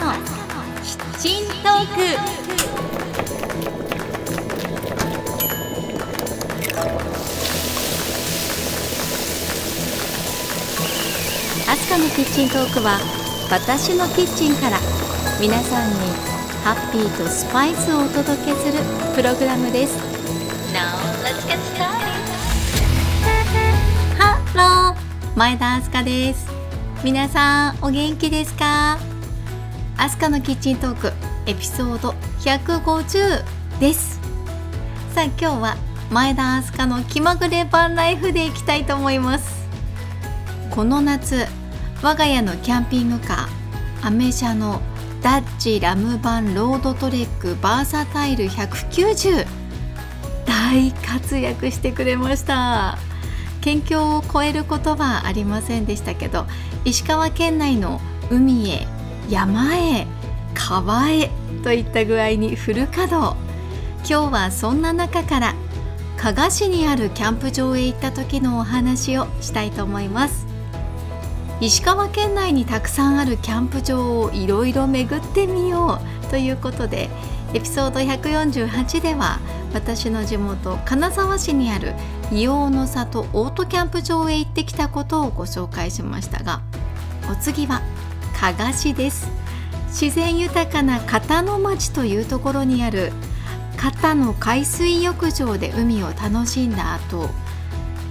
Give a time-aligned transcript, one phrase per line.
[0.00, 0.12] の
[0.82, 2.00] キッチントーク。
[11.70, 12.98] アスカのキッチントークは
[13.50, 14.78] 私のキッチンから
[15.38, 15.96] 皆さんに
[16.64, 18.78] ハッピーとスパイスをお届けする
[19.14, 19.98] プログラムです。
[20.72, 22.08] Now let's get started.
[24.18, 26.46] Hello 前田明日香です。
[27.04, 29.09] 皆さんお元気ですか？
[30.00, 31.12] アスカのキッチントーク
[31.44, 33.44] エピソード150
[33.80, 34.18] です。
[35.14, 35.76] さあ今日は
[36.10, 39.68] 前田明日香の気まぐれバンライフでいきたいと思います。
[40.70, 41.44] この夏
[42.00, 44.80] 我が家のキャンピングカーアメ車の
[45.20, 49.46] ダッチラムバンロードトレックバーサタイル190
[50.46, 52.96] 大活躍してくれました。
[53.60, 56.46] 県境を越えることはありませんでしたけど
[56.86, 58.86] 石川県内の海へ
[59.30, 60.08] 山へ
[60.54, 61.30] 川へ
[61.62, 63.36] といった具合にフル稼働。
[63.98, 65.54] 今日はそんな中から
[66.16, 70.46] 加賀市にあるキャンプ場へ行った時のお話をしたいと思います。
[71.60, 77.08] 石川県内にたくさんあるキャンプ場をいろいろ巡ってみようということで
[77.52, 79.38] エピソード148では
[79.74, 81.92] 私の地元金沢市にある
[82.30, 86.62] 硫黄の里オートキャンプ場へ行ってきたことをご紹介しましたが
[87.30, 87.82] お次は
[88.40, 89.28] 加賀市です。
[89.88, 93.12] 自然豊かな片野町というところにある
[93.76, 97.28] 片野海水浴場で海を楽しんだ後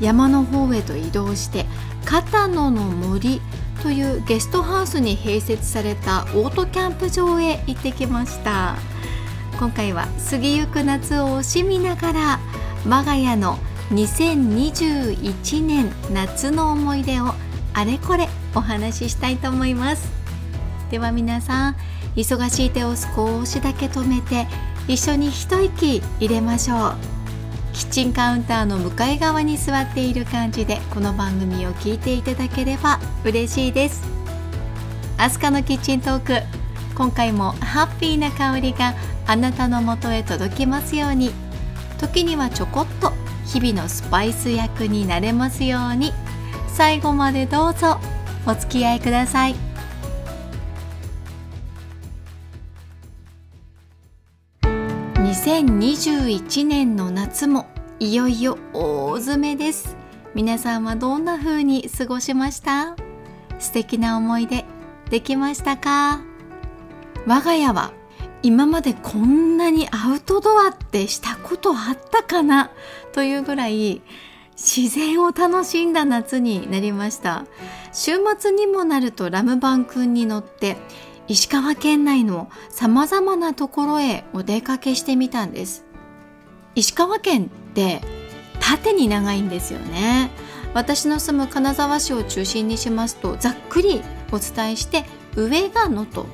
[0.00, 1.64] 山の方へと移動して
[2.04, 3.40] 片野の森
[3.82, 8.76] というゲストハウスに併設されたオートキャンプ場へ行ってきました。
[9.58, 12.40] 今回は過ぎゆく夏を惜しみながら
[12.86, 13.58] 我が家の
[13.90, 17.34] 2021年夏の思い出を
[17.74, 20.10] あれこれお話ししたいと思います。
[20.90, 21.76] では皆さん
[22.16, 24.46] 忙しい手を少しだけ止めて
[24.88, 26.94] 一緒に一息入れましょう。
[27.72, 34.02] キッチンカウンターの向かい側に座っている感じでこの番組を聞いていただければ嬉しいです。
[35.16, 36.42] アスカのキッチントーク
[36.96, 38.94] 今回もハッピーな香りが
[39.26, 41.30] あなたのもとへ届きますように。
[41.98, 43.12] 時にはちょこっと
[43.46, 46.12] 日々のスパイス役になれますように。
[46.80, 48.00] 最後までどうぞ。
[48.46, 49.54] お付き合いください。
[54.62, 57.66] 2021年の夏も
[57.98, 59.94] いよいよ大詰めです。
[60.34, 62.96] 皆さんはどんな風に過ごしました？
[63.58, 64.64] 素敵な思い出
[65.10, 66.22] できましたか？
[67.26, 67.92] 我が家は
[68.42, 72.70] 今までこんなにアウトドアってしたことあったかな？
[73.12, 74.00] というぐらい
[74.60, 77.46] 自然を楽しんだ夏になりました。
[77.92, 80.76] 週末にもなるとラムバン君に乗って
[81.28, 85.84] 石川県内の様々なところへお出かけしてみたんです。
[86.74, 88.02] 石川県って
[88.60, 90.30] 縦に長いんですよね。
[90.74, 95.04] 私の住む金沢市を中心にしますとざっくりお伝えして
[95.34, 96.28] 上が能登。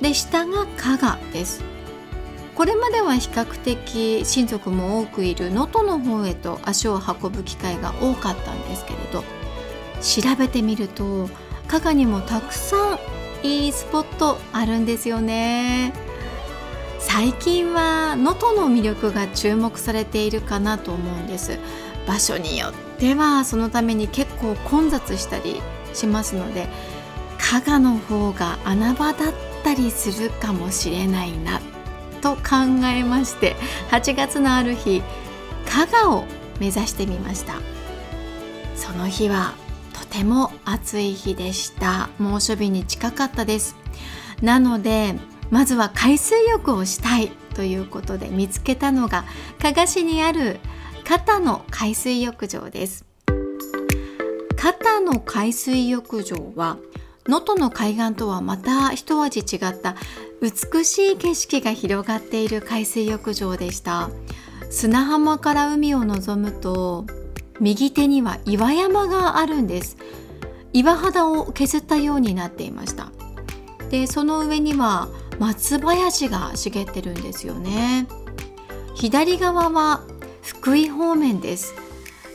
[0.00, 1.73] で下が加賀です。
[2.54, 9.24] これまでは比較的親族も多くいる能登の方へと足を運ぶ機会が多かったんですけれど
[10.00, 11.28] 調べてみると
[11.66, 15.92] 加賀にもたくさんいいスポットあるんですよね。
[16.98, 21.58] 最近は能登の魅力が注目されているかなと思うんです。
[22.06, 25.60] 場所によってはそのために結構混雑したり
[25.92, 26.68] しますので
[27.38, 29.32] 加賀の方が穴場だっ
[29.62, 31.60] たりするかもしれないな。
[32.24, 33.54] と考えまして
[33.90, 35.02] 8月のある日
[35.68, 36.24] 加賀を
[36.58, 37.56] 目指してみました。
[38.74, 39.52] その日は
[39.92, 42.08] とても暑い日でした。
[42.18, 43.76] 猛暑日に近かったです。
[44.40, 45.14] なので
[45.50, 49.24] まずは海水浴をしたいということで見つけたのが
[49.60, 50.60] 加賀市にある
[51.06, 53.04] 片野海水浴場です。
[54.56, 56.78] 片野海水浴場は
[57.26, 59.96] 能登の海岸とはまた一味違った
[60.44, 64.10] 美しい景色が広がっている海水浴場でした。
[64.68, 67.06] 砂浜から海を望むと
[67.60, 69.96] 右手には岩山があるんです。
[70.74, 73.10] 岩肌を削ったようになっていました。
[73.88, 75.08] でその上には
[75.38, 78.06] 松林が茂ってるんですよね。
[78.94, 80.02] 左側は
[80.42, 81.72] 福井方面です。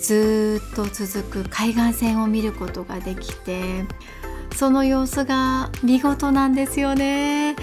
[0.00, 3.84] ずっと続く海岸線を見ることができて
[4.56, 7.56] その様子が見事なんですよね。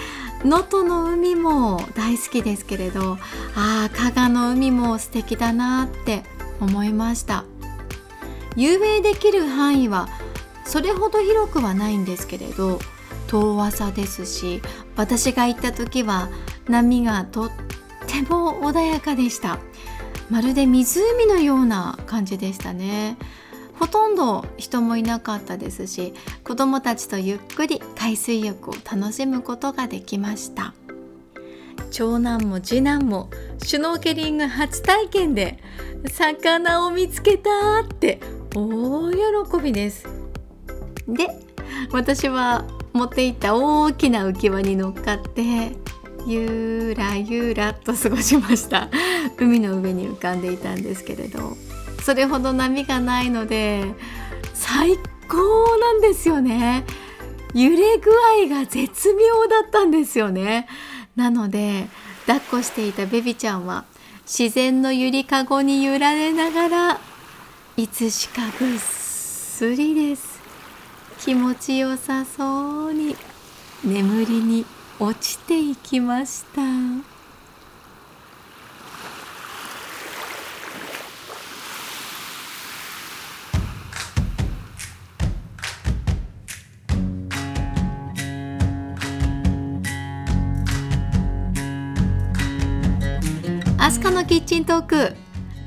[0.44, 3.18] 能登の海も大好きですけれど
[3.56, 6.24] ああ加賀の海も素敵だなって
[6.60, 7.46] 思いました。
[8.56, 10.08] 遊泳できる範囲は
[10.66, 12.80] それほど広くはないんですけれど
[13.28, 14.62] 遠浅ですし
[14.96, 16.30] 私が行った時は
[16.68, 17.52] 波がとっ
[18.08, 19.60] ても穏やかでした。
[20.30, 23.18] まるで湖のような感じでしたね。
[23.80, 26.14] ほとんど人もいなかったですし
[26.44, 30.74] 子どもたちとゆっくり海水浴を楽しむことができました。
[31.92, 33.30] 長男も次男も
[33.64, 35.60] シュノーケリング初体験で
[36.12, 38.20] 魚を見つけたって
[38.56, 40.06] 大喜びです。
[41.08, 41.30] で
[41.92, 45.72] 私は持っていった大きな浮き輪に乗っかって
[46.26, 48.90] ゆらゆらと過ごしました。
[49.38, 51.56] 海の上に浮かんでいたんですけれど
[52.08, 53.84] それほど波がないので
[54.54, 54.96] 最
[55.28, 56.86] 高なんですよね。
[57.54, 60.70] 揺れ具合が絶妙だったんですよね。
[61.18, 61.88] なので
[62.26, 63.84] 抱っこしていたベビちゃんは
[64.26, 67.00] 自然のゆりかごに揺られながら
[67.76, 70.40] いつしかぐっすりです。
[71.20, 73.18] 気持ちよさそうに
[73.84, 74.66] 眠りに
[74.98, 77.17] 落ちていきました。
[93.88, 95.16] アスカのキッチントーク。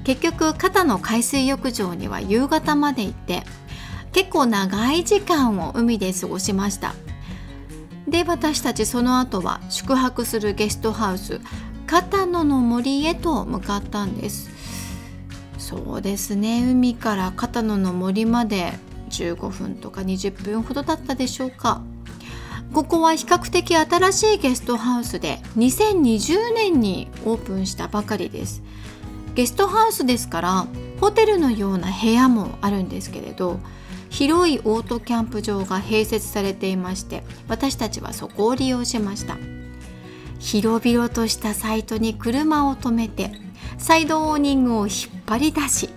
[0.05, 3.45] 結局肩の海水浴場には夕方まで行って
[4.13, 6.95] 結構長い時間を海で過ごしました。
[8.07, 11.41] で私たちその後は宿泊するゲストハウス
[11.87, 14.51] 片野の森へと向かったんです。
[15.57, 16.71] そうですね。
[16.71, 18.75] 海から片野の森まで
[19.09, 21.81] 15分とか20分ほどだったでしょうか。
[22.73, 28.63] ここは比較的新しいゲストハウスで2020年にオープンしたばかりです。
[29.35, 30.67] ゲストハウスですから
[31.01, 33.61] ホテルのような部屋もあるんですけれど
[34.09, 39.37] 広いオートキャンプ場が併設されていまして私たちはそこを利用しました。
[40.39, 43.31] 広々としたサイトに車を止めて
[43.79, 45.91] サイドオーニングを引っ張り出し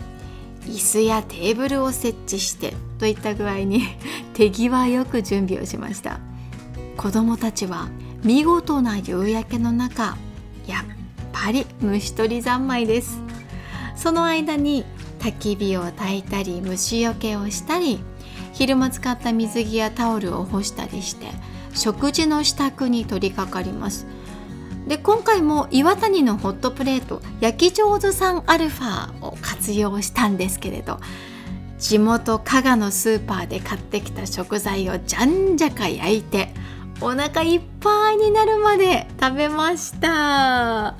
[0.65, 3.83] 椅子やテーブルを設置してといった具合に
[4.33, 6.19] 手際よく準備をしました。
[6.97, 7.89] 子供たちは
[8.23, 10.17] 見事な夕焼けの中
[10.67, 10.83] やっ
[11.31, 13.19] ぱり虫取り三昧です。
[13.95, 14.85] その間に
[15.19, 17.99] 焚き火を焚いたり虫よけをしたり
[18.53, 21.27] 昼間使った水着やタオルを干したりして
[21.73, 24.05] 食事の支度に取り掛かります。
[24.87, 30.99] で今回も岩谷のホットプレート焼き上手産アルファを活用したんですけれど
[31.79, 36.53] 地元加賀のスーパーで買ってきた食材をじゃんじゃか焼いて
[37.03, 40.95] お腹いっぱいになるまで食べました。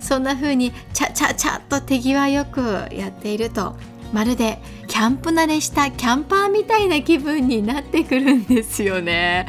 [0.00, 2.60] そんな風にチャチャチャっと手際よく
[2.90, 3.76] やっていると
[4.12, 9.46] まるでキャンプ慣れしたキャンパーみたいな気分になってくるんですよね。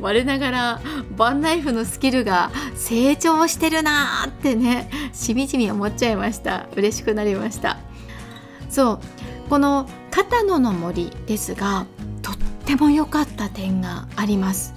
[0.00, 0.80] 我ながら
[1.16, 6.68] バンナイフのスキルが成長してるなーってねしみじみ思っちゃいました。
[6.74, 7.76] 嬉しくなりました。
[8.70, 9.00] そう。
[9.50, 11.84] この片野の森ですが
[12.22, 14.72] とっても良かった点があります。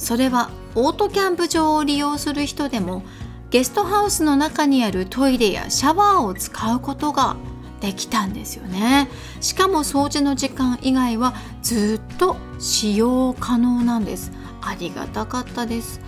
[0.00, 3.02] それはオートキャンプ場を利用する人でも
[3.50, 7.36] ゲストハウスの中にあるトイレやシャワーを使うことが
[7.82, 9.08] できたんですよね。
[9.40, 14.32] しかも掃除の時間以外はずっと使用可能なんです。
[14.62, 16.00] ありがたかったです。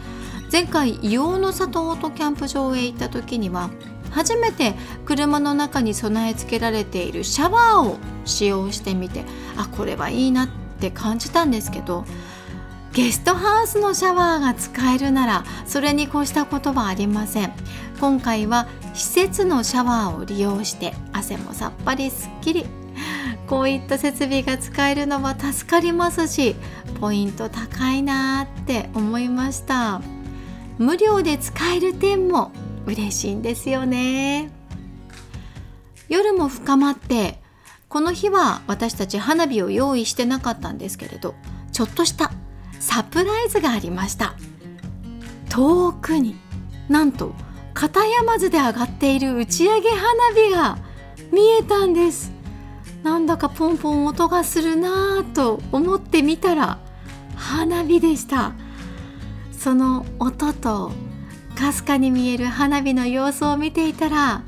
[0.51, 3.71] 前回硫黄の里オートキャンプ場へ行った時には
[4.11, 4.75] 初めて
[5.05, 9.25] 車の中に備え付けられているシャワーを使用してみて
[9.57, 10.49] あこれはいいなっ
[10.81, 12.05] て感じたんですけど
[12.93, 17.53] ゲストハウスのシャワーが使えるならそれに越したことはありません。
[18.01, 22.67] 今回は施設のシャワーを利用して汗もさっぱりすっきり。
[23.47, 26.57] こういった設備が使えるのは助かりますし
[27.01, 30.03] ポイント高いなって思いました。
[30.79, 32.51] 無料で使える点も
[32.87, 34.51] 嬉しいんですよね。
[36.09, 37.41] 夜も深まって
[37.89, 41.35] この日は私たち花火を用意してなかったんですけれど
[41.73, 42.33] ちょっとした
[42.83, 44.35] サプライズがありました。
[45.49, 46.35] 遠くに
[46.89, 47.33] なんと
[47.75, 50.79] 片山津で上がっている打ち上げ花火が
[51.33, 52.33] 見えたんです。
[53.05, 56.79] なんだかポンポン音がするなぁと思ってみたら
[57.37, 58.53] 花火でした。
[59.53, 60.91] その音と
[61.57, 64.43] かすかに見える花火の様子を見ていたら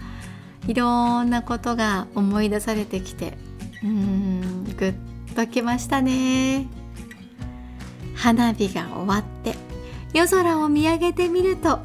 [0.67, 3.39] いろんなことが思い出されてきて
[3.85, 6.84] うんグッときましたね。
[8.25, 9.55] 花火が終わって
[10.15, 11.81] 夜空を見上げてみると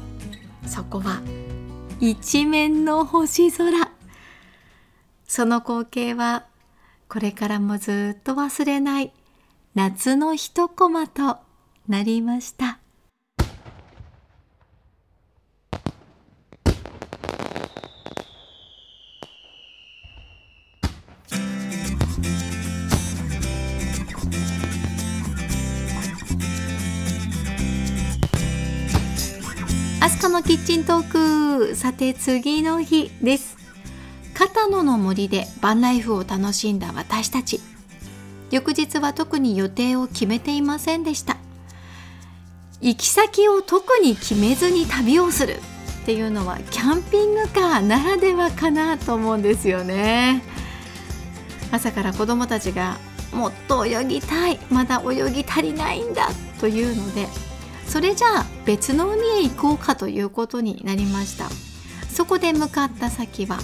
[0.66, 1.20] そこは
[2.00, 3.90] 一面の星空。
[5.28, 6.46] その光景は
[7.10, 9.12] これからもずっと忘れない
[9.74, 11.40] 夏の一コマと
[11.86, 12.79] なりました。
[30.30, 33.56] のキッチントークさて次の日です。
[34.32, 37.60] 片野の森でバンライフを楽しんだ私たち。
[38.52, 41.36] 翌日は特に予定を決めていませんでした。
[42.80, 45.56] 行き先を特に決めずに旅をする
[46.02, 50.44] っていうのはキャンピングカーならではかなと思うんですよね。
[51.72, 52.98] 朝から子どもたちが
[53.32, 54.60] もっと泳ぎたい。
[54.70, 56.28] まだ泳ぎ足りないんだ。
[56.60, 57.26] というので
[57.90, 61.50] それじゃあ別の海へ行こうかということになりました。
[62.08, 63.58] そこで向かった先は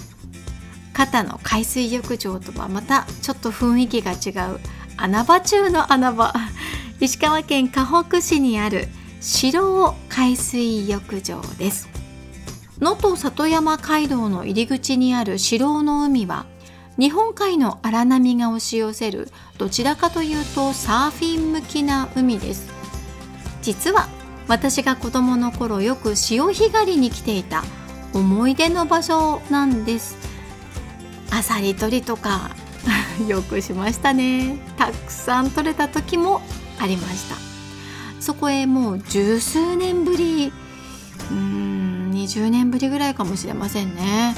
[0.92, 4.58] 肩の海水浴場とはまたちょっと雰囲気が違う
[4.96, 6.34] 穴場中の穴場。
[6.98, 8.88] 石川県かほく市にある
[9.20, 11.88] 白尾海水浴場です。
[12.80, 16.46] 能登里山街道の入り口にある白尾の海は
[16.98, 22.74] 日本海の荒波が押し寄せるどちらかというとサーフィン向きな海です。
[23.62, 24.08] 実は
[24.48, 27.64] 私が子供の頃よく潮干狩りに来ていた
[28.12, 30.16] 思い出の場所なんです。
[31.30, 32.50] あさり取りとか
[33.26, 34.58] よくしましたね。
[34.76, 36.40] たくさん取れた時も
[36.78, 37.36] ありました。
[38.20, 40.52] そこへもう十数年ぶり
[41.30, 44.34] うん20年ぶりぐらいかもしれませんね。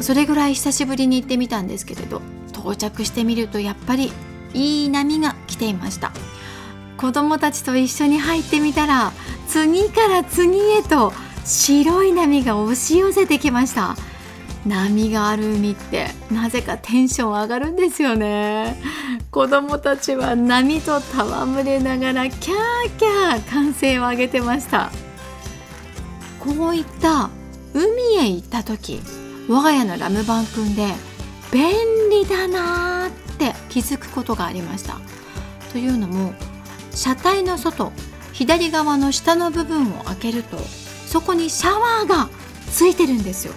[0.00, 2.20] それぐらい久しぶりに行ってみたんですけれど
[2.52, 4.12] 到着してみるとやっぱり
[4.54, 6.12] いい波が来ていました。
[6.98, 9.12] 子供たちと一緒に入ってみたら
[9.46, 11.12] 次から次へと
[11.44, 13.96] 白い波が押し寄せてきました。
[14.66, 18.76] 波がある海ってなぜかテンション上がるんですよね。
[19.30, 24.90] 子供たちは波と戯れながらキャーキャー歓声を上げてました。
[26.40, 27.30] こういった
[27.72, 29.00] 海へ行った時
[29.48, 30.86] 我が家のラム版くんで
[31.52, 31.70] 便
[32.10, 34.98] 利だなーって気づくことがありました。
[35.72, 36.34] というのも
[36.98, 37.92] 車体の外
[38.32, 40.58] 左側の下の部分を開けると
[41.06, 42.28] そこにシャワーが
[42.72, 43.54] ついてるんですよ。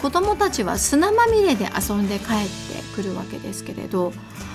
[0.00, 4.12] 子供たちは砂まみれで遊んで帰ってくるわけですけれど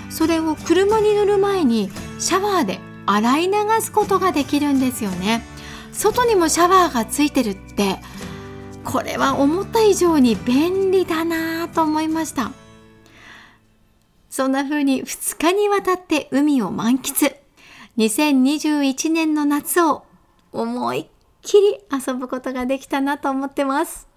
[0.08, 5.44] それを車に乗る前にシャワーで洗い流すことができるんですよね。
[5.92, 7.98] 外にもシャワーがついてるって
[8.84, 12.52] これは思った以上に便利だなと思いました。
[14.30, 17.41] そんな風に2日にわたって海を満喫。
[17.98, 20.04] 2021年の夏を
[20.50, 21.06] 思いっ
[21.42, 24.11] きり遊ぶことができたなと思ってます。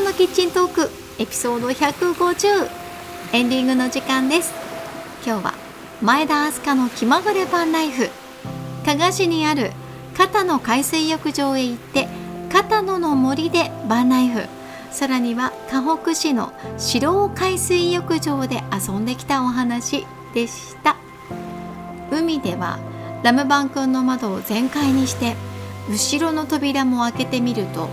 [0.00, 2.68] のキッチントークエピソード150
[3.32, 4.52] エンディングの時間です。
[5.24, 5.54] 今日は
[6.02, 8.10] 前田明日香の気まぐれパンライフ。
[8.84, 9.72] 加賀市にある
[10.16, 12.08] 片野海水浴場へ行って
[12.52, 14.46] 片野の森でバンライフ。
[14.90, 20.96] さらには河北市の白尾海水浴場で遊んできたお話でした。
[22.10, 22.78] 海では
[23.22, 25.36] ラムバン君の窓を全開にして
[25.90, 27.88] 後ろの扉も開けてみると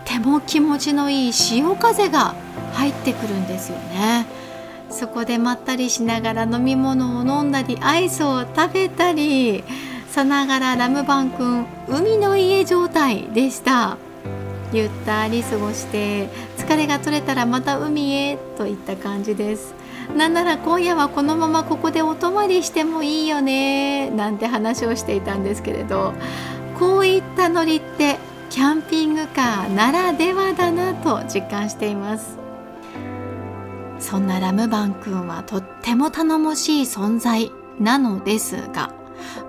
[0.00, 2.34] っても気持ちのいい潮風が
[2.72, 4.26] 入ってくるんですよね。
[4.90, 9.62] そこでまったりしながら飲み物を飲んだりアイスを食べたり
[10.08, 13.96] さながらラムバン君海の家状態でした。
[14.72, 19.74] ゆったり過ごして疲れが取れたらまた海へといった感じです。
[20.16, 26.14] なんなら今夜はこのままここでお泊まりしてもいいよねなんて話をしていたんですけれど。
[26.80, 28.16] こういったノリって
[28.50, 32.36] キャンピングカーならではだなと実感しています。
[34.00, 38.92] そんなラムバン君はとっても頼もしい存在なのですが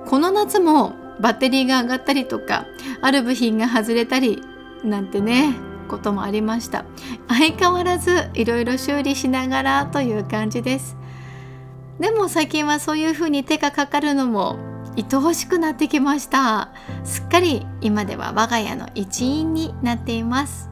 [0.05, 2.65] この夏もバッテリーが上がったりとか
[3.01, 4.43] ある部品が外れたり
[4.84, 5.55] なんてね
[5.88, 6.86] こともありました。
[7.27, 10.96] 相変わらずいろいろ修理しながらという感じです。
[12.00, 14.58] でも最近はそういう風に手がかかるのも
[14.98, 16.69] 愛おしくなってきました
[17.03, 20.69] すっかり今では我が家の一員になっています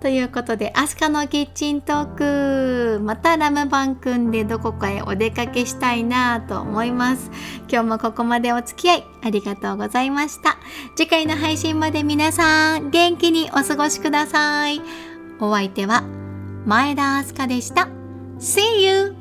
[0.00, 7.30] ということで、アスカのキッチントーク、またラムバン組んでどこかへお出かけしたいなと思います。
[7.68, 10.58] 今日もここまでお付き合いありがとうございました。
[10.96, 14.82] 次回の配信まで皆さん元気にお過ごしください。
[15.40, 16.02] お相手は
[16.66, 17.88] 前田明日香でした
[18.38, 19.15] See you!